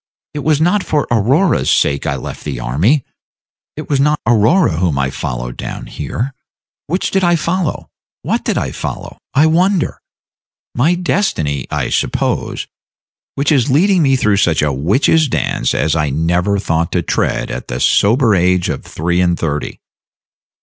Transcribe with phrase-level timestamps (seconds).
[0.33, 3.05] It was not for Aurora's sake I left the army,
[3.77, 6.33] it was not Aurora whom I followed down here.
[6.87, 7.87] Which did I follow?
[8.23, 10.01] What did I follow, I wonder?
[10.73, 12.65] My destiny, I suppose,
[13.35, 17.51] which is leading me through such a witch's dance as I never thought to tread
[17.51, 19.81] at the sober age of three and thirty.